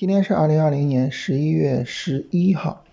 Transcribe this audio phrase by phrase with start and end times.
[0.00, 2.84] 今天是二零二零年十一月十一号，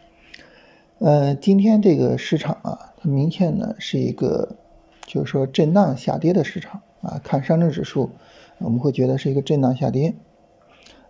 [1.00, 4.58] 呃，今天这个市场啊，它明显呢是一个，
[5.06, 7.22] 就是说震荡下跌的市场啊。
[7.24, 8.10] 看上证指数，
[8.58, 10.16] 我们会觉得是一个震荡下跌。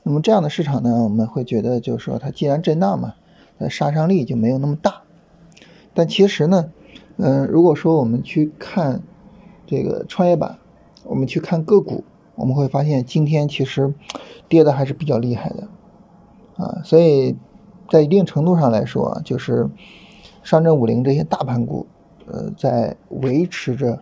[0.04, 3.16] 那么这样的市场呢，我们会觉得就是说它既然震荡嘛，
[3.57, 5.02] 那杀伤力就没有那么大。
[5.95, 6.71] 但其实呢，
[7.15, 9.01] 嗯，如果说我们去看
[9.65, 10.59] 这个创业板，
[11.06, 12.04] 我们去看个股，
[12.36, 13.95] 我们会发现今天其实
[14.48, 15.68] 跌的还是比较厉害的。
[16.57, 17.36] 啊，所以
[17.89, 19.70] 在一定程度上来说，就是
[20.43, 21.86] 上证五零这些大盘股，
[22.25, 24.02] 呃，在维持着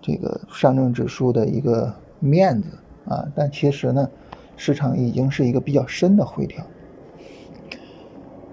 [0.00, 2.70] 这个上证指数的一个面子
[3.06, 3.26] 啊。
[3.34, 4.08] 但其实呢，
[4.56, 6.64] 市场已经是一个比较深的回调。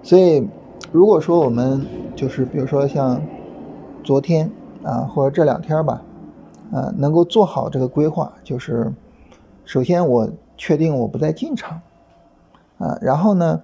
[0.04, 0.48] 所以，
[0.92, 1.86] 如果说我们
[2.16, 3.22] 就是比如说像
[4.04, 4.52] 昨天
[4.84, 6.02] 啊，或者这两天吧，
[6.72, 8.94] 啊，能够做好这个规划，就是
[9.64, 11.82] 首先我确定我不再进场。
[12.78, 13.64] 啊，然后呢，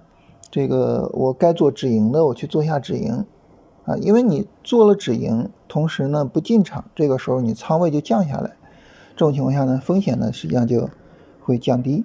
[0.50, 3.24] 这个我该做止盈的，我去做一下止盈，
[3.84, 8.56] 啊，因为你做了止盈，同时呢不进场，这个时候你仓位就降下来，
[9.14, 10.90] 这种情况下呢，风险呢实际上就
[11.40, 12.04] 会降低，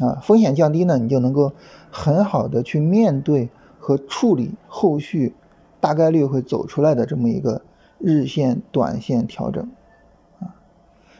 [0.00, 1.52] 啊，风险降低呢，你就能够
[1.90, 5.34] 很好的去面对和处理后续
[5.80, 7.62] 大概率会走出来的这么一个
[7.98, 9.70] 日线、短线调整，
[10.40, 10.52] 啊，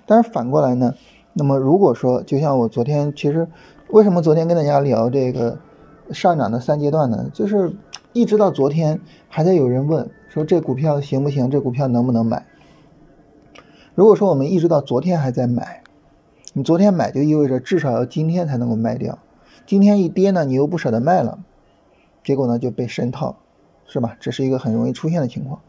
[0.05, 0.95] 但是反过来呢，
[1.33, 3.49] 那么如果说就像我昨天其实。
[3.95, 5.61] 为什么昨天跟大家聊这个
[6.11, 7.31] 上涨的三阶段呢？
[7.33, 7.77] 就是
[8.13, 11.49] 一直到昨天还在有人问说这股票行不行？
[11.49, 12.45] 这股票能不能买？
[13.95, 15.85] 如果说我们一直到昨天还在买，
[16.55, 19.21] 你昨天买就意味着至少要今天才能够卖掉。
[19.65, 21.39] 今天一跌呢，你又不舍得卖了，
[22.25, 23.37] 结果呢就被深套，
[23.87, 24.17] 是吧？
[24.19, 25.61] 这是一个很容易出现的情况。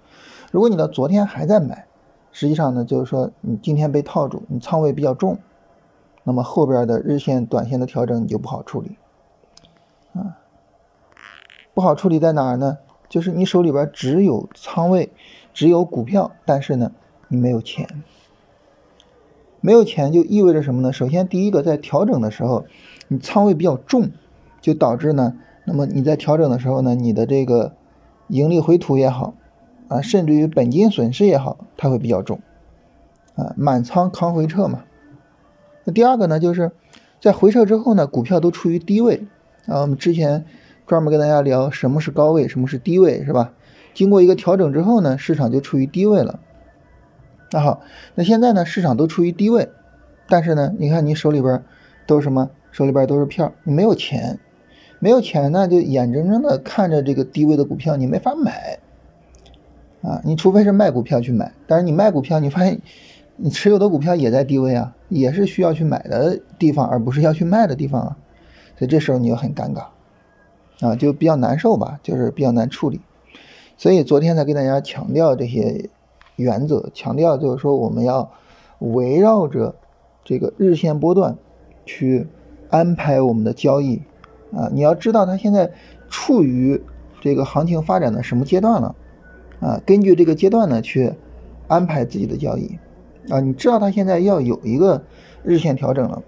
[0.51, 1.85] 如果你到昨天还在买，
[2.31, 5.37] 实际上呢就是说你今天被套住，你仓位比较重。
[6.25, 8.97] 那么后边的日线、短线的调整你就不好处理，
[10.13, 10.39] 啊，
[11.75, 12.79] 不好处理在哪儿呢？
[13.07, 15.11] 就是你手里边只有仓位，
[15.53, 16.91] 只有股票，但是呢，
[17.27, 17.87] 你没有钱。
[19.61, 20.91] 没有钱就意味着什么呢？
[20.91, 22.65] 首先，第一个在调整的时候，
[23.07, 24.09] 你仓位比较重，
[24.61, 27.73] 就导致呢，那么你在调整的时候呢，你的这个
[28.29, 29.35] 盈利回吐也好，
[29.87, 32.39] 啊，甚至于本金损失也好，它会比较重，
[33.35, 34.83] 啊，满仓扛回撤嘛。
[35.85, 36.71] 那第二个呢，就是
[37.21, 39.27] 在回撤之后呢，股票都处于低位
[39.67, 39.81] 啊。
[39.81, 40.45] 我们之前
[40.87, 43.53] 专门跟大家聊什么是高位，什么是低位，是吧？
[43.93, 46.39] 经过一个调整之后呢，市场就处于低位了。
[47.51, 47.81] 那好，
[48.15, 49.69] 那现在呢，市场都处于低位，
[50.27, 51.63] 但是呢，你看你手里边
[52.07, 52.49] 都是什么？
[52.71, 54.39] 手里边都是票，你没有钱，
[54.99, 58.79] 没有钱呢，就眼睁睁的看着这个低位的股票，你没法买
[60.01, 60.19] 啊。
[60.25, 62.81] 你除非是卖股票去买，但是你卖股票，你发现。
[63.37, 68.17] 你持有的股票也在低位啊，也是需要去买的地方，而不是要去卖的地方啊，
[68.77, 69.87] 所以这时候你就很尴尬，
[70.79, 73.01] 啊，就比较难受吧，就是比较难处理。
[73.77, 75.89] 所以昨天才跟大家强调这些
[76.37, 78.31] 原则，强调就是说我们要
[78.79, 79.75] 围绕着
[80.23, 81.35] 这个日线波段
[81.85, 82.27] 去
[82.69, 84.01] 安排我们的交易
[84.53, 85.71] 啊，你要知道它现在
[86.07, 86.81] 处于
[87.19, 88.95] 这个行情发展的什么阶段了
[89.59, 91.13] 啊，根据这个阶段呢去
[91.67, 92.79] 安排自己的交易。
[93.29, 95.03] 啊，你知道它现在要有一个
[95.43, 96.21] 日线调整了，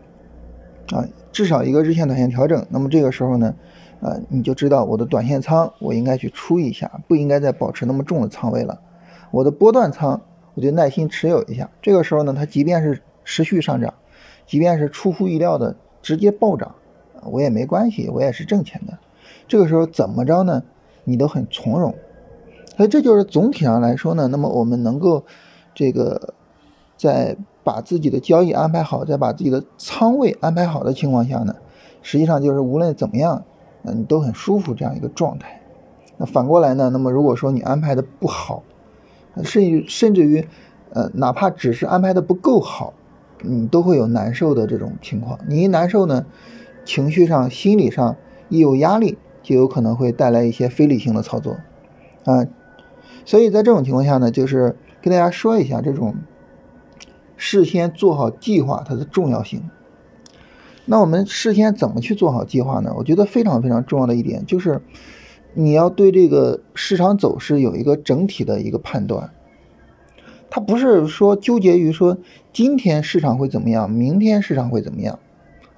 [0.91, 2.65] 啊，至少一个日线短线调整。
[2.69, 3.53] 那么这个时候呢，
[3.99, 8.81] 呃，你就知道我的短线仓我应该去出一下，不应该再保持那么重的仓位了。
[9.29, 10.21] 我的波段仓
[10.55, 11.69] 我就耐心持有一下。
[11.81, 13.93] 这个时候呢，它即便是持续上涨，
[14.47, 16.73] 即便是出乎意料的直接暴涨，
[17.25, 18.97] 我也没关系，我也是挣钱的。
[19.47, 20.63] 这个时候怎么着呢？
[21.03, 21.93] 你都很从容。
[22.75, 25.23] 所以这就是总体上来说呢，那么我们能够
[25.75, 26.33] 这个。
[26.97, 31.55] 在把自己的交易安排好，在把自己的仓位安排好的情况下呢，
[32.01, 33.43] 实际上就是无论怎么样，
[33.83, 35.61] 嗯，你都很舒服这样一个状态。
[36.17, 38.63] 那反过来呢，那么如果说你安排的不好，
[39.43, 40.47] 甚至甚至于，
[40.91, 42.93] 呃，哪怕只是安排的不够好，
[43.43, 45.37] 你都会有难受的这种情况。
[45.47, 46.25] 你一难受呢，
[46.85, 48.15] 情绪上、心理上
[48.49, 51.57] 一有压力，就有可能会带来一些非理性的操作，
[52.23, 52.47] 啊，
[53.25, 56.15] 所以在这种情况下呢，就是跟大家说一下这种。
[57.37, 59.69] 事先做好计划，它的重要性。
[60.89, 62.93] 那我们事先怎么去做好计划呢？
[62.97, 64.81] 我觉得非常非常重要的一点就是，
[65.53, 69.31] 你要对这个市场走势有一个整体的一个判断。
[70.49, 72.17] 它不是说纠结于说
[72.53, 75.19] 今天市场会怎么样，明天市场会怎么样，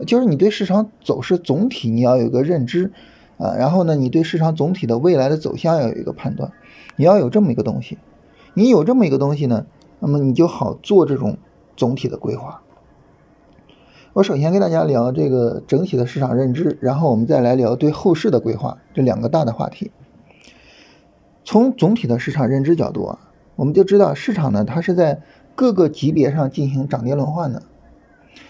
[0.06, 2.91] 就是你对市场走势总体你要有一个认知
[3.39, 6.51] 啊，然后呢，你对市场总体的未来的走向要有一个判断，
[6.95, 7.97] 你要有这么一个东西。
[8.53, 9.65] 你有这么一个东西呢，
[10.00, 11.39] 那么你就好做这种。
[11.79, 12.61] 总体的规划，
[14.11, 19.89] 我首先跟大家聊这个整体的市场认知，然后我们再来聊对后市的规划这两个大的话题。
[21.45, 23.19] 从总体的市场认知角度啊，
[23.55, 25.21] 我们就知道市场呢，它是在
[25.55, 27.63] 各个级别上进行涨跌轮换的。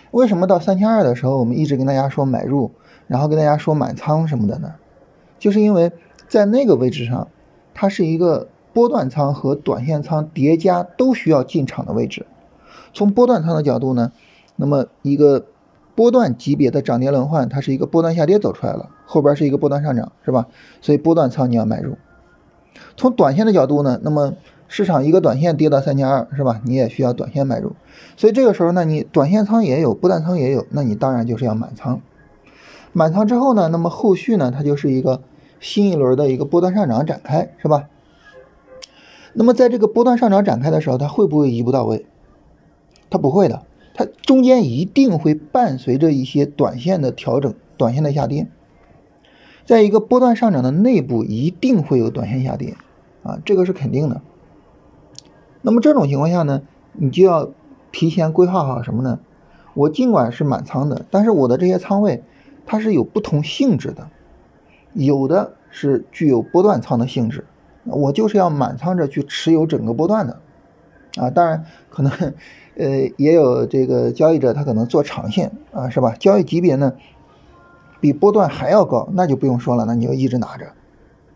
[0.10, 2.72] 为什么到三千二的时候，我们一直跟大家说买入，
[3.06, 4.74] 然后跟大家说满仓什么的呢？
[5.38, 5.92] 就是因为
[6.28, 7.28] 在那个位置上，
[7.76, 12.26] 它是一个波段仓和短线仓叠加都需要进场的位置。
[13.00, 14.12] 从波段仓的角度呢？
[14.58, 15.46] 那么一个
[15.96, 20.48] 波段级别的涨跌轮换，它是一个波段下跌走出来了，后边是一个波段上涨，是吧？
[20.82, 21.98] 所以波段仓你要买入。
[22.98, 24.34] 从短线的角度呢，那么
[24.68, 26.60] 市场一个短线跌到三千二，是吧？
[26.66, 27.72] 你也需要短线买入。
[28.18, 32.02] 所以这个时候呢，你短线仓也有，波段仓也有，那你当然就是要满仓。
[32.92, 35.22] 满仓之后呢，那么后续呢，它就是一个
[35.62, 37.88] 新一轮的一个波段上涨展开，是吧？
[39.32, 42.06] 那么在这个波段上涨展开的时候，它会不会一步到位？
[43.10, 43.64] 它不会的。
[43.94, 48.48] 它中间一定会伴随着一些短线的调整、短线的下跌，
[49.66, 52.76] 在一个波段上涨的内部，一定会有短线下跌，
[53.24, 54.22] 啊，这个是肯定的。
[55.62, 56.62] 那么这种情况下呢，
[56.94, 57.50] 你就要
[57.92, 59.20] 提前规划好什么呢？
[59.74, 62.24] 我尽管是满仓的，但是我的这些仓位
[62.66, 64.08] 它是有不同性质的，
[64.94, 67.44] 有的是具有波段仓的性质，
[67.84, 70.40] 我就是要满仓着去持有整个波段的，
[71.20, 72.12] 啊，当然可能。
[72.76, 76.16] 呃，也有这个交易者，他可能做长线啊，是吧？
[76.18, 76.94] 交易级别呢，
[78.00, 80.68] 比波段还要高，那就不用说了，那你就一直拿着，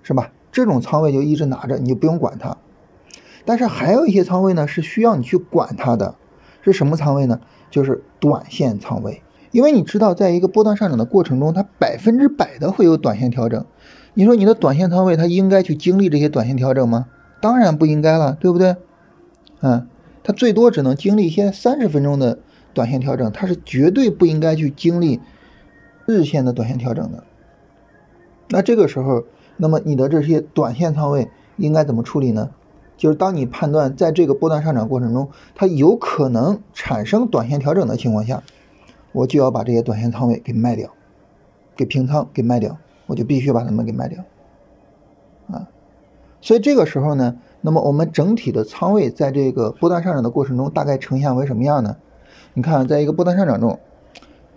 [0.03, 0.31] 是吧？
[0.53, 2.55] 这种仓位就一直拿着，你就不用管它。
[3.43, 6.15] 但是还有一些仓位呢，是需要你去管它的，
[6.61, 7.41] 是什么仓位呢？
[7.69, 9.21] 就是短线仓位，
[9.51, 13.65] 因为你知道，在一个波段上涨的过程中，它百分之百的会有短线调整。
[14.13, 17.07] 你说你的短线仓位，它应该去经历这些短线调整吗？
[17.41, 18.77] 当然不应该了，对不对？
[19.63, 19.87] 嗯。
[20.25, 22.39] 它最多只能经历一些三十分钟的
[22.73, 25.19] 短线调整，它是绝对不应该去经历
[26.05, 27.25] 日线的短线调整的。
[28.47, 29.25] 那这个时候，
[29.57, 32.51] 那么你的这些短线仓位应该怎么处理呢？
[32.95, 38.41] 就是当你判断在这个波段上涨过程中，它有可能产生短线调整的情况下，
[39.11, 40.89] 我就要把这些短线仓位给卖掉，
[41.75, 42.77] 给平仓给卖掉，
[43.07, 44.23] 我就必须把它们给卖掉。
[45.51, 45.67] 啊，
[46.39, 47.35] 所以这个时候呢？
[47.65, 51.95] 那么我们整体的仓位在这个波段上涨的过程中，大概呈现为什么样呢？
[52.53, 53.79] 你看，在一个波段上涨中，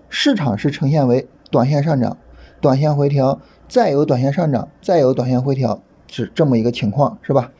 [0.09, 2.17] 市场是呈现为短线上涨、
[2.61, 7.53] 短线回调，再有短线上涨，再有短线回调，是这么一个情况，是吧？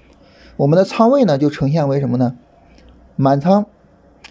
[0.57, 2.37] 我们的仓位呢，就呈现为什么呢？
[3.15, 3.67] 满仓，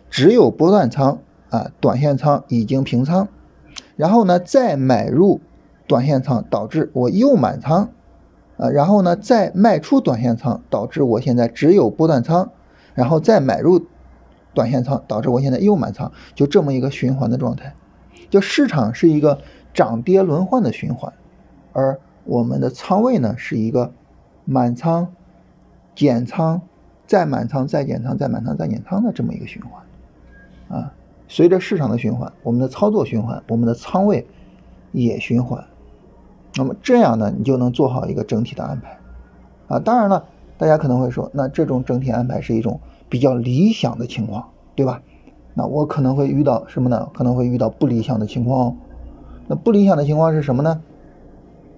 [0.10, 1.20] 只有波段仓
[1.50, 3.30] 啊，短线仓已经平仓，
[3.96, 5.40] 然后呢，再买入
[5.88, 7.90] 短线仓，导致我又满仓。
[8.58, 12.50] 啊，然后呢，再卖出短线仓，导致我现在只有波段仓，
[12.94, 13.86] 然后再买入
[14.54, 17.74] 短线仓，导致我现在又满仓，就这么一个循环的状态。
[18.30, 19.40] 就市场是一个
[19.74, 21.14] 涨跌轮换的循环，
[21.74, 23.92] 而我们的仓位呢是一个
[24.46, 25.14] 满仓、
[25.94, 26.62] 减仓、
[27.06, 30.80] 再满仓、再减仓、再满仓、再减仓的这么一个循环。
[30.80, 30.94] 啊，
[31.28, 34.26] 随着市场的循环，我们的操作循环，我们的仓位
[34.92, 35.64] 也循环。
[36.58, 38.98] 那么这样呢，你就能做好一个整体的安排，
[39.68, 40.24] 啊，当然了，
[40.58, 42.80] 大家可能会说，那这种整体安排是一种
[43.10, 45.02] 比较理想的情况，对吧？
[45.54, 47.10] 那我可能会遇到什么呢？
[47.14, 48.76] 可能会遇到不理想的情况哦。
[49.48, 50.82] 那不理想的情况是什么呢？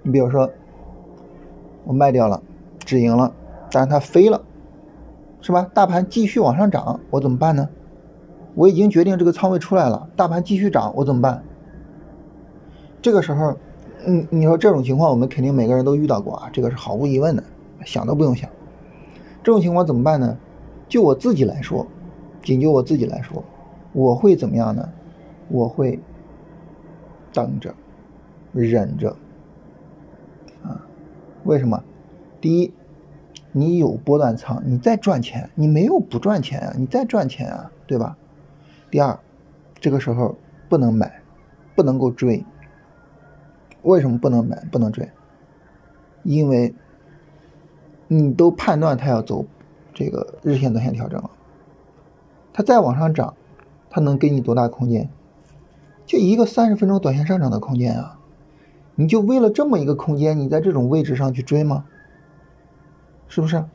[0.03, 0.47] 你比如说，
[1.83, 2.43] 我卖掉了，
[2.85, 3.33] 止盈了，
[3.71, 4.43] 但是它飞了，
[5.41, 5.67] 是吧？
[5.73, 7.67] 大盘继续往上涨，我怎么办呢？
[8.53, 11.41] 我已经决定这个仓位出来了，大盘继续涨，我怎么办？
[13.01, 13.55] 这个时候。
[14.05, 17.43] 嗯，你说这种情况，我们肯定每个人都遇到过啊，这个是毫无疑问的，
[17.85, 18.49] 想都不用想。
[19.43, 20.37] 这种情况怎么办呢？
[20.87, 21.85] 就我自己来说，
[22.43, 23.43] 仅就我自己来说，
[23.93, 24.87] 我会怎么样呢？
[25.49, 25.99] 我会
[27.33, 27.73] 等着，
[28.53, 29.15] 忍着。
[30.63, 30.85] 啊，
[31.43, 31.83] 为什么？
[32.39, 32.73] 第一，
[33.51, 38.17] 你有波段仓，你再赚钱，你没有不赚钱啊，你再赚钱啊，对吧？
[38.91, 39.19] 第二，
[39.79, 40.35] 这个时候
[40.69, 41.21] 不能买，
[41.75, 42.45] 不能够追。
[43.81, 45.09] 为什么不能买不能追？
[46.23, 46.75] 因为
[48.07, 49.45] 你都判断它要走
[49.93, 51.29] 这个日线、短线调整了，
[52.53, 53.35] 它再往上涨，
[53.89, 55.09] 它能给你多大空间？
[56.05, 58.19] 就一个三十分钟短线上涨的空间啊！
[58.95, 61.85] 你就为了这么一个空间，你在这种位置上去追吗？
[63.27, 63.65] 是不是？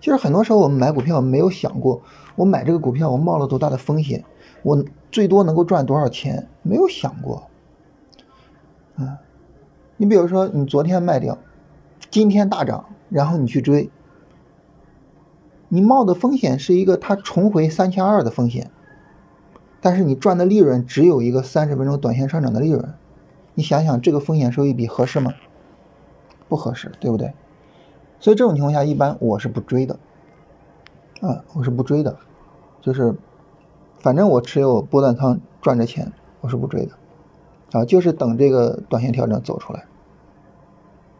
[0.00, 2.02] 其实很多时候我们买股票没有想过，
[2.36, 4.24] 我买这个股票我冒了多大的风险，
[4.62, 6.48] 我最多能够赚多少钱？
[6.62, 7.47] 没有想过。
[8.98, 9.20] 啊，
[9.96, 11.38] 你比如说，你昨天卖掉，
[12.10, 13.90] 今天大涨，然后你去追，
[15.68, 18.70] 你冒的风险是一个它重回三千二的风险，
[19.80, 22.92] 但是你赚的利润只有一个三十分钟短线上涨的利润，
[23.54, 25.32] 你想想这个风险收益比合适吗？
[26.48, 27.32] 不合适，对不对？
[28.18, 29.96] 所以这种情况下，一般我是不追的，
[31.20, 32.18] 啊，我是不追的，
[32.80, 33.14] 就是
[34.00, 36.97] 反正我持有波段仓赚着钱，我是不追的，
[37.72, 39.84] 啊，就是等这个短线调整走出来，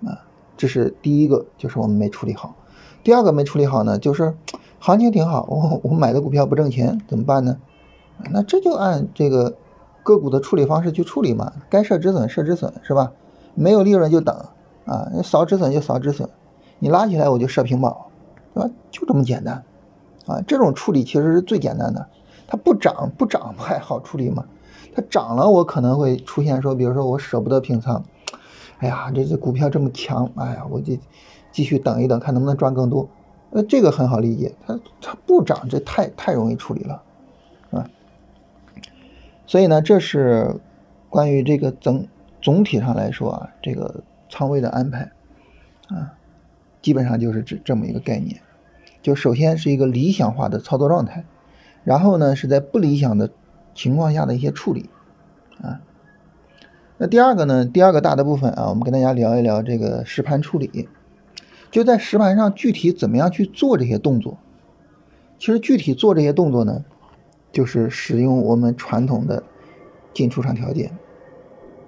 [0.04, 0.24] 啊，
[0.56, 2.54] 这是第一个，就是我们没处理好。
[3.02, 4.34] 第二个没处理好呢，就是
[4.78, 7.58] 行情挺好，我我买的股票不挣钱怎么办呢？
[8.32, 9.56] 那这就按这个
[10.02, 13.12] 个股的处理方式去处理嘛，该设止损设止损是吧？
[13.54, 14.34] 没有利润就等
[14.86, 16.28] 啊，扫止损就扫止损。
[16.78, 18.10] 你拉起来我就设平保，
[18.54, 18.70] 对吧？
[18.90, 19.64] 就这么简单，
[20.26, 22.08] 啊，这种处理其实是最简单的。
[22.46, 24.44] 它不涨不涨不还好处理吗？
[24.98, 28.02] 它涨了我可能会出现说，比如说我舍不得平仓，
[28.78, 30.98] 哎呀，这这股票这么强，哎呀，我就
[31.52, 33.08] 继续等一等，看能不能赚更多。
[33.50, 37.02] 呃，这个很好理解，它它不涨，这太太容易处理了，
[37.70, 37.88] 啊。
[39.46, 40.56] 所以呢，这是
[41.08, 42.08] 关于这个总
[42.42, 45.12] 总体上来说啊，这个仓位的安排，
[45.90, 46.14] 啊。
[46.82, 48.40] 基本上就是这这么一个概念，
[49.00, 51.24] 就首先是一个理想化的操作状态，
[51.84, 53.30] 然后呢是在不理想的
[53.78, 54.90] 情况下的一些处理，
[55.62, 55.78] 啊，
[56.96, 60.88] 那第二个呢，第二个大的部分啊，我们跟大家聊一聊这个实盘处理，
[61.70, 64.36] 就在实盘上具体怎么样去做这些动作，
[65.38, 66.84] 其实具体做这些动作呢，
[67.52, 69.44] 就是使用我们传统的
[70.12, 70.90] 进出场条件，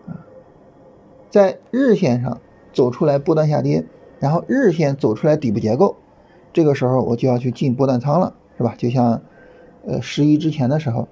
[0.06, 0.22] 啊，
[1.28, 2.40] 在日线上
[2.72, 3.84] 走出来波段下跌。
[4.20, 5.96] 然后日线走出来底部结构，
[6.52, 8.74] 这个时候我就要去进波段仓了，是吧？
[8.76, 9.22] 就像，
[9.86, 11.08] 呃，十一之前的时候，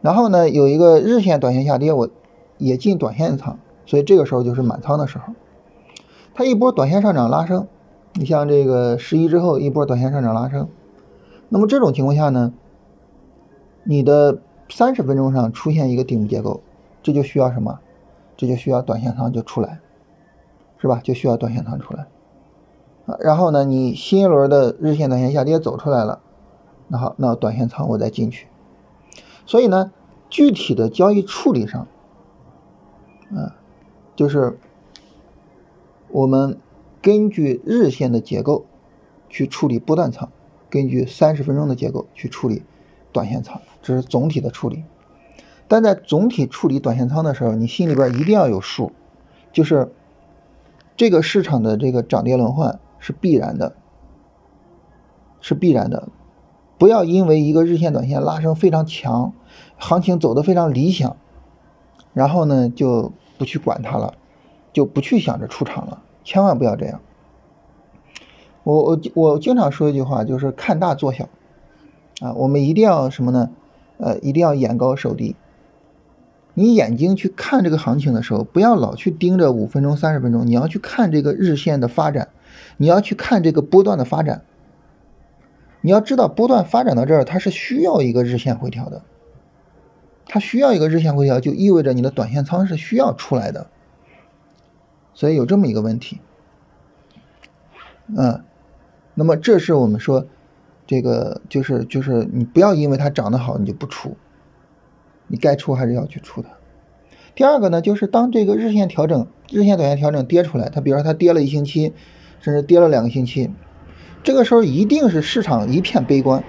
[0.00, 2.08] 然后呢，有一个日线短线下跌，我
[2.58, 5.32] 也进短线仓，所以这个时候就是满仓的时候。
[6.34, 7.66] 它一波短线上涨拉升，
[8.14, 10.68] 你像这个十一之后一波短线上涨拉升，
[11.48, 12.52] 那么这种情况下呢，
[13.84, 14.38] 你的
[14.68, 16.60] 三十分钟上出现一个顶部结构，
[17.02, 17.80] 这就需要什么？
[18.36, 19.80] 这就需要短线仓就出来。
[20.82, 20.98] 是吧？
[21.04, 22.06] 就需要短线仓出来
[23.04, 26.20] 啊，然后呢，你新一轮的日线、短线下跌走出来了，
[26.88, 28.46] 那好，那短线仓我再进去。
[29.50, 29.90] 所以呢，
[30.28, 31.88] 具体的交易处理上，
[33.34, 33.58] 啊，
[34.14, 34.56] 就是
[36.06, 36.56] 我们
[37.02, 38.64] 根据日线的结构
[39.28, 40.30] 去处理波段仓，
[40.68, 42.62] 根据三十分钟的结构去处理
[43.10, 44.84] 短线仓，这是总体的处理。
[45.66, 48.92] 但在总体处理短线仓的时候，你心里边一定要有数，
[49.52, 49.92] 就是。
[50.96, 53.74] 这个市场的这个涨跌轮换是必然的，
[55.40, 56.10] 是必然的。
[56.80, 59.34] 不要因为一个日线、短线拉升非常强，
[59.76, 61.18] 行情走得非常理想，
[62.14, 64.14] 然后呢就不去管它了，
[64.72, 66.02] 就不去想着出场了。
[66.24, 67.02] 千万不要这样。
[68.64, 71.28] 我我我经常说一句话，就是看大做小
[72.22, 72.32] 啊。
[72.32, 73.50] 我们一定要什么呢？
[73.98, 75.36] 呃，一定要眼高手低。
[76.54, 82.28] 你眼睛去看这个行情的时候，不要老去盯着五分钟、三十分钟，你要去看这个日线的发展，
[82.78, 84.44] 你要去看这个波段的发展。
[85.80, 89.02] 你要知道，波段发展到这儿，它是需要一个日线回调的，
[90.26, 93.68] 它需要一个日线回调，就意味着你的短线仓是需要出来的。
[95.14, 96.20] 所以有这么一个问题，
[98.16, 98.44] 嗯，
[99.14, 100.26] 那么这是我们说，
[100.86, 104.16] 这个就是就是你不要因为它涨得好你就不出。
[105.32, 106.48] 你该出还是要去出的。
[107.36, 111.92] 第二个呢，就是当这个日线调整、日线短线调整跌出来，它比如说它跌了一星期，
[112.40, 113.48] 甚至跌了两个星期，
[114.22, 116.42] 这个时候一定是市场一片悲观，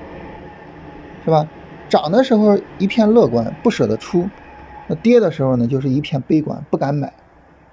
[1.23, 1.47] 是吧？
[1.89, 4.27] 涨的时候一片乐观，不舍得出；
[4.87, 7.13] 那跌的时候呢，就是一片悲观，不敢买。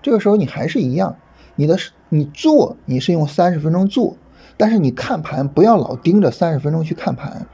[0.03, 1.17] 这个时候你还是一样，
[1.57, 1.77] 你的
[2.09, 4.17] 你做你是用三十分钟做，
[4.57, 7.47] 但是你看盘不要老盯着三十分钟去看盘，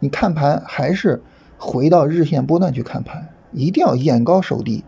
[0.00, 1.22] 你看盘还是。
[1.60, 4.84] 回到日线波段去看盘，一定要眼高手低，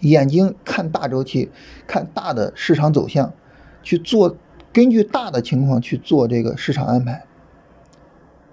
[0.00, 1.52] 眼睛看大周期，
[1.86, 3.32] 看大的市场走向，
[3.80, 4.36] 去做
[4.72, 7.24] 根据大的情况去做这个市场安排。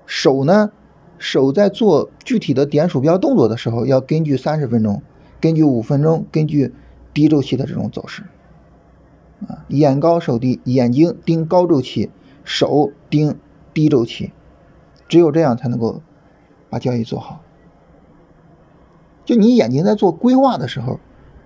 [0.05, 0.71] 手呢，
[1.17, 5.01] 手在做具体的点鼠标动作的时候，要根据三十分钟，
[5.39, 6.73] 根据五分钟，根据
[7.13, 8.23] 低周期的这种走势。
[9.47, 12.09] 啊，眼高手低，眼睛盯高周期，
[12.43, 13.37] 手盯
[13.73, 14.31] 低周期，
[15.07, 16.01] 只有这样才能够。
[16.71, 17.41] 把交易做好，
[19.25, 20.99] 就你眼睛在做规划的时候，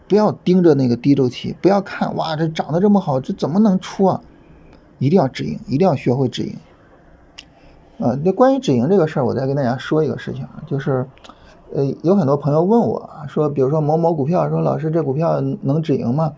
[0.05, 4.21] 不要盯着那个低周期，不要看哇，这涨得这么好，这怎么能出啊？
[5.03, 6.55] 一定要止盈，一定要学会止盈。
[7.99, 11.05] 啊，那关于止盈这个事儿，我再跟大家说一个事情啊，就是，
[11.73, 16.33] 呃，有很多朋友问我说，比如说某某股票，说老师这股票能止盈吗？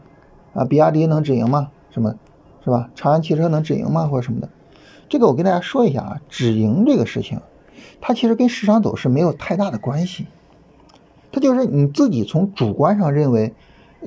[0.53, 1.69] 啊，比亚迪能止盈吗？
[1.91, 2.15] 什么，
[2.63, 2.89] 是吧？
[2.95, 4.07] 长安汽车能止盈吗？
[4.07, 4.50] 或者什么的？
[5.07, 7.39] 这个我跟大家说一下啊，止盈这个事情。
[8.01, 10.27] 它其实跟市场走势没有太大的关系。
[11.31, 13.53] 它就是你自己从主观上认为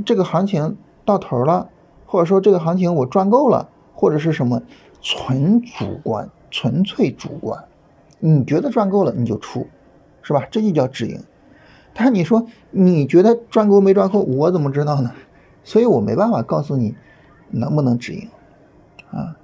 [0.04, 1.68] 这个行情到头了，
[2.06, 4.62] 或者说这个行情我赚够了，或者是什么
[5.00, 7.64] 纯主观、纯粹主观，
[8.20, 9.66] 你觉得赚够了你就出，
[10.22, 10.46] 是吧？
[10.52, 11.20] 这就叫止盈。
[11.94, 15.10] 但是你说你觉得赚够没赚够，我怎么知道呢？
[15.64, 16.94] 所以我没办法告诉你
[17.50, 18.28] 能不能止盈
[19.10, 19.34] 啊。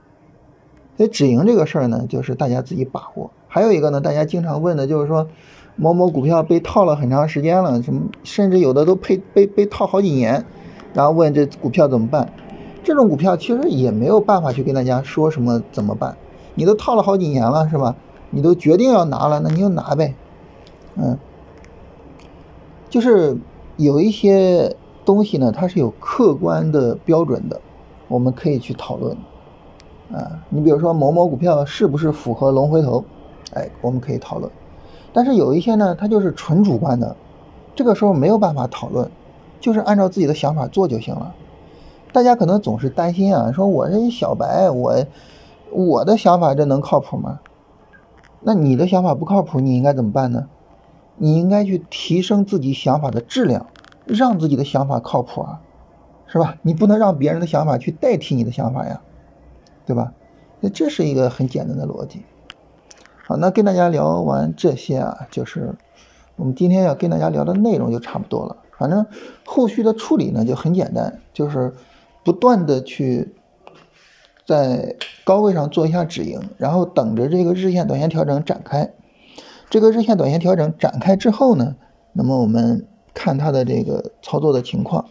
[0.96, 3.32] 所以止盈这个事儿呢，就是大家自己把握。
[3.49, 5.26] 还有一个呢，大家经常问的就是说，
[5.75, 10.44] 某某股票被套了很长时间了，什么甚至有的都被被被套好几年，
[10.92, 12.32] 然后问这股票怎么办？
[12.85, 16.17] 这种股票其实也没有办法去跟大家说什么怎么办。
[16.55, 17.97] 你都套了好几年了，是吧？
[18.31, 20.14] 你都决定要拿了，那你就拿呗。
[20.97, 21.19] 嗯，
[22.88, 23.37] 就是
[23.76, 27.61] 有一些东西呢，它是有客观的标准的，
[28.07, 29.17] 我们可以去讨论。
[30.12, 33.05] 啊，你比如说某某股票是不是符合龙回头？
[33.55, 34.50] 哎，我们可以讨论。
[35.12, 37.17] 但是有一些呢，它就是纯主观的，
[37.75, 39.11] 这个时候没有办法讨论，
[39.61, 41.35] 就是按照自己的想法做就行了。
[42.14, 45.04] 大家可能总是担心啊，说我是一小白，我
[45.73, 47.40] 我的想法这能靠谱吗？
[48.40, 50.49] 那你的想法不靠谱，你应该怎么办呢？
[51.16, 53.66] 你应该去提升自己想法的质量，
[54.06, 55.61] 让自己的想法靠谱啊，
[56.28, 56.56] 是吧？
[56.62, 59.00] 你不能让别人的想法去代替你的想法呀。
[59.85, 60.12] 对吧？
[60.61, 62.23] 那这是一个很简单的逻辑。
[63.26, 65.75] 好，那跟大家聊完这些啊，就是
[66.37, 68.59] 我们今天要跟大家聊的内容就差不多了。
[68.78, 69.04] 反正
[69.44, 71.75] 后续的处理呢就很简单，就是
[72.25, 73.35] 不断的去
[74.47, 78.93] 在高位上做一下止盈，然后等着这个日线、短线调整展开。
[79.71, 81.76] 这个日线、短线调整展开之后呢，
[82.12, 85.04] 那么我们看它的这个操作的情况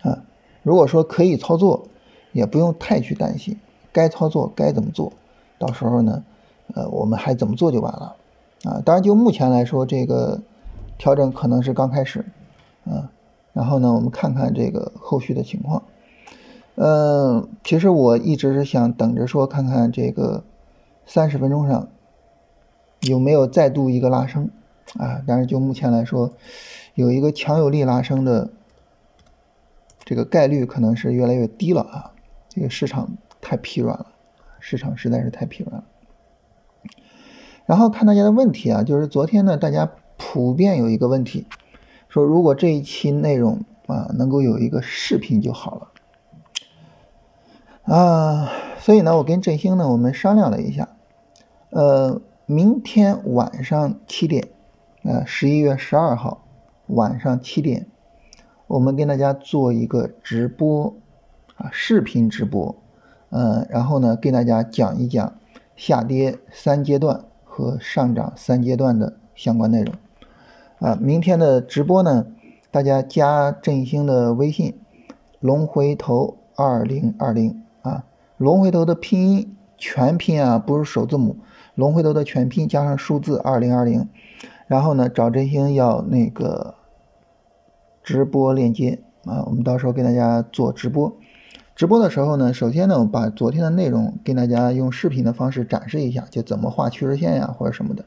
[0.00, 0.24] 啊，
[0.62, 1.88] 如果说可以操作。
[2.32, 3.58] 也不用太去担心，
[3.92, 5.10] 该操作该怎么做，
[5.58, 6.22] 到时候呢，
[6.74, 8.14] 呃，我们还怎么做就完了，
[8.64, 10.42] 啊，当然就目前来说，这个
[10.98, 12.26] 调整可能是刚开始，
[12.84, 13.08] 啊，
[13.54, 15.82] 然后呢，我们看看这个后续的情况，
[16.76, 20.44] 嗯，其实我一直是想等着说，看看这个
[21.06, 21.88] 三十分钟上
[23.00, 24.50] 有没有再度一个拉升，
[24.98, 26.34] 啊，但是就目前来说，
[26.94, 28.50] 有一个强有力拉升的
[30.04, 32.12] 这个概率可能是越来越低了啊。
[32.50, 34.06] 这个市场太疲软了，
[34.60, 35.84] 市场实在是太疲软了。
[37.64, 41.46] 然后看大家的问题啊，就是昨天呢，大家普遍有一个问题，
[42.08, 45.88] 说如果这一期内容啊能够有一个视频就好了
[47.86, 48.50] 啊。
[48.78, 50.88] 所以呢，我跟振兴呢，我们商量了一下，
[51.70, 54.48] 呃，明天晚上七点，
[55.02, 56.44] 呃，十一月十二号
[56.86, 57.86] 晚上七点，
[58.66, 60.94] 我们跟大家做一个直播。
[61.56, 62.76] 啊，视频直播，
[63.30, 65.38] 嗯，然后呢，跟大家讲一讲
[65.74, 69.94] 下跌三阶段和上涨三阶段的相关内容。
[70.80, 72.26] 啊，明天的直播呢，
[72.70, 74.78] 大家加振兴的微信，
[75.40, 77.62] 龙回头二零二零，
[78.36, 81.36] 龙回头的拼音全拼啊，不是首字母，
[81.74, 84.08] 龙回头的全拼加上数字二零二零，
[84.66, 86.74] 然后呢，找振兴要那个
[88.02, 91.16] 直播链接啊，我们到时候给大家做直播。
[91.74, 98.04] 直播的时候呢，首先呢，我把昨天的内容给大家用视频的方式展示一下，就怎么画趋势线呀，或者什么的。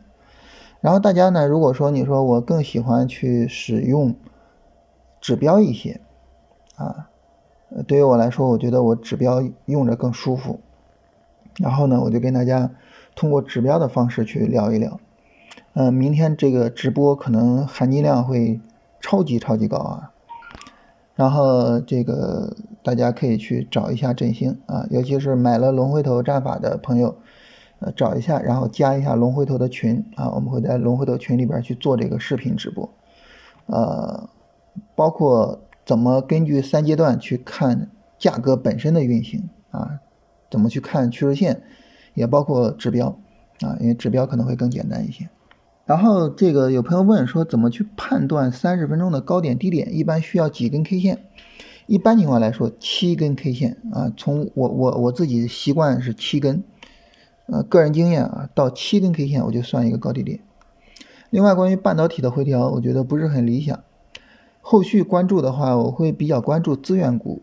[0.81, 4.15] 然后大家呢，如果说你说我更喜欢去使用
[5.21, 6.01] 指标一些
[6.77, 7.08] 啊，
[7.87, 10.59] 对于我来说，我觉得我指标用着更舒服。
[11.57, 12.71] 然后呢，我就跟大家
[13.15, 14.99] 通过指标的方式去聊一聊。
[15.73, 18.59] 嗯，明天这个直播可能含金量会
[19.01, 20.11] 超级超级高啊。
[21.15, 27.17] 然后这个大家可以去找一下振兴啊，尤其是买了龙回头战法的朋友，
[27.79, 32.89] 呃，找一下，然后加一下龙回头的群啊，我们会在龙回头群里边去做这个视频直播，
[33.65, 34.29] 呃，
[34.95, 40.01] 包括怎么根据三阶段去看价格本身的运行啊，
[40.51, 41.63] 怎么去看趋势线，
[42.13, 43.19] 也包括指标
[43.61, 45.27] 啊，因为指标可能会更简单一些。
[45.85, 49.91] 然后这个有朋友问说，怎么去判断三十分钟的高点低点？
[49.95, 51.23] 一般需要几根 K 线？
[51.87, 54.13] 一般情况来说，七根 K 线啊。
[54.15, 56.63] 从我我我自己习惯是七根，
[57.47, 60.41] 呃，个人经验啊，到七根 K 线我就算一个高低点。
[61.31, 63.79] 另外，关于半导体的回调，我觉得不是很理想。
[64.71, 67.41] 后续关注的话，我会比较关注资源股，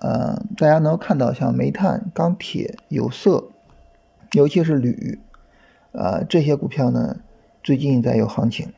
[0.00, 3.44] 呃，大家能看到像煤炭、钢铁、有色，
[4.32, 5.18] 尤其是铝，
[5.92, 7.16] 呃，这些股票呢。
[7.62, 8.74] 最近在有行情，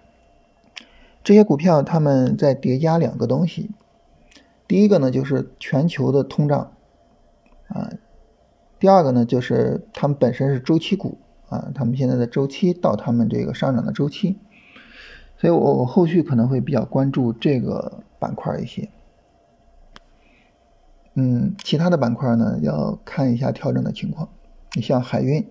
[1.25, 3.73] 这些股票他们在叠加两个东西，
[4.68, 6.71] 第一个呢就是全球的通胀，
[7.66, 7.90] 啊，
[8.79, 11.18] 第二个呢就是他们本身是周期股
[11.49, 14.38] 啊，他们现在的周期到他们这个上涨的周期，
[15.43, 18.89] 所以我我后续可能会比较关注这个板块一些。
[21.15, 24.29] 嗯，其他的板块呢要看一下调整的情况。
[24.75, 25.45] 你像海运，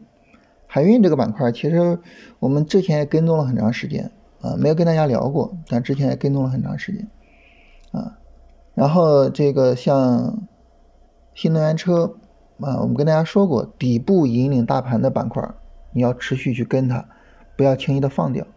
[0.66, 2.00] 海运这个板块其实
[2.40, 7.06] 我们之前也跟踪了很长时间啊，没有跟大家聊过，但之前也跟踪了很长时间
[7.92, 8.18] 啊。
[8.74, 10.48] 然后这个像
[11.34, 12.16] 新能源车
[12.62, 15.46] 啊，我们跟大家说过，底部引领大盘的板块，
[15.92, 17.10] 你要持续去跟它，
[17.58, 18.48] 不要轻易的放掉。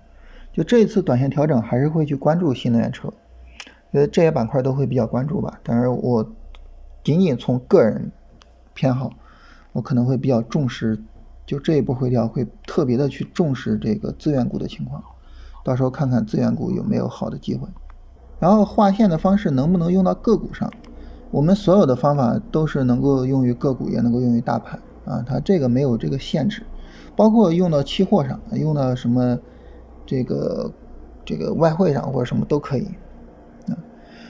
[0.54, 3.12] 就这一次短线调整，还是会去关注新能源车，
[3.92, 5.60] 觉得这些板块都会比较关注吧。
[5.62, 6.26] 但是我。
[7.04, 8.10] 仅仅从个人
[8.72, 9.10] 偏好，
[9.72, 10.98] 我可能会比较重视，
[11.44, 15.04] 就这一波回调会特别的去重视这个资源股的情况，
[15.62, 17.68] 到时候看看资源股有没有好的机会。
[18.40, 20.72] 然后划线的方式能不能用到个股上？
[21.30, 26.62] 我们所有的方法都是能够用于个股，也能够用于大盘啊，它这个没有这个限制，
[27.14, 29.38] 包括用到期货上，用到什么
[30.06, 30.72] 这个
[31.24, 32.86] 这个外汇上或者什么都可以。
[33.68, 33.76] 啊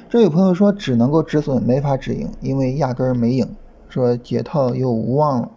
[0.08, 3.56] 这有朋友说只能够止损，没法止盈，因为压根儿没影，
[3.88, 5.50] 说解套又无望了。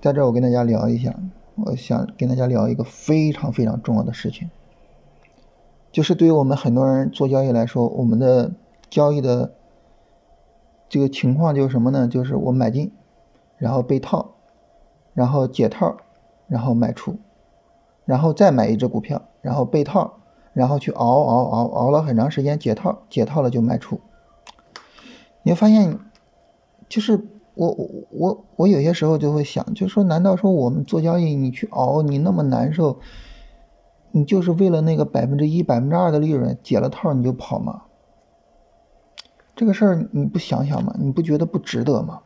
[0.00, 1.18] 在这我跟大家聊一下，
[1.56, 4.50] 我想跟大家聊一个非常非常重要的事情，
[5.90, 8.52] 就是对于我们很多人做交易来说，我们的
[8.90, 9.54] 交易的
[10.88, 12.06] 这个情况就是什么呢？
[12.06, 12.92] 就是我买进，
[13.56, 14.34] 然后被套，
[15.14, 15.96] 然后解套，
[16.46, 17.16] 然后卖出，
[18.04, 20.20] 然后再买一只股票，然后被套。
[20.52, 24.00] 然后去熬熬熬熬了很长时间解套，解套了就卖出。
[25.42, 25.98] 你会发现，
[26.88, 27.76] 就是我
[28.10, 33.00] 我我有些时候就会想，就说难道说我们做交易你去熬你那么难受，
[34.12, 37.82] 你就是为了那个百分之一百分之二的利润解了套你就跑吗？
[39.56, 40.94] 这个事儿你不想想吗？
[41.00, 42.22] 你不觉得不值得吗？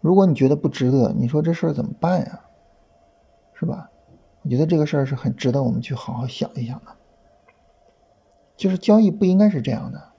[0.00, 2.40] 如果你觉得不值得，你说这事儿怎么办呀？
[3.52, 3.90] 是吧？
[4.42, 6.92] 我觉得这个事儿是很值得我们去好好想一想的，
[8.56, 10.10] 就是交易不应该是这样的。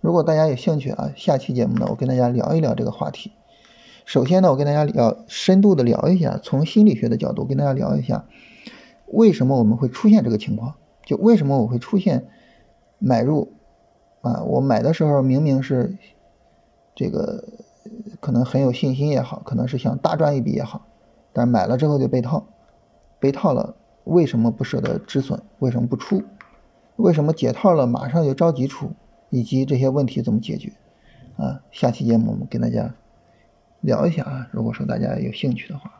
[0.00, 3.32] 如果大家有兴趣啊，下期节目呢，我跟大家聊一聊这个话题。
[4.04, 8.26] 首先呢，我跟大家聊深度的聊一下，从心理学的角度跟大家聊一下，
[9.06, 10.74] 为什么我们会出现这个情况？
[11.04, 12.28] 就为什么我会出现
[12.98, 13.52] 买入
[14.20, 14.42] 啊？
[14.44, 15.96] 我买的时候明明是
[16.94, 17.44] 这个
[18.20, 20.87] 可能很有信心也好，可能是想大赚一笔也好。
[21.38, 22.44] 但买了之后就被套，
[23.20, 25.40] 被套了，为什么不舍得止损？
[25.60, 26.20] 为什么不出？
[26.96, 28.90] 为什么解套了马上就着急出？
[29.30, 30.72] 以及这些问题怎么解决？
[31.36, 32.92] 啊，下期节目我们跟大家
[33.82, 35.97] 聊一下啊，如果说大家有兴趣的话。